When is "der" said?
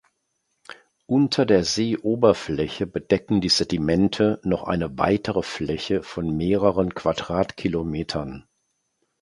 1.45-1.63